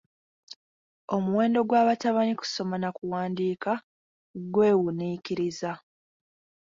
[1.15, 3.71] Omuwendo gw'abatamanyi kusoma na kuwandiika
[4.53, 5.71] gwewuniikiriza.